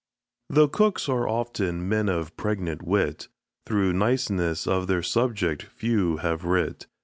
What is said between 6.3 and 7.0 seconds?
writ.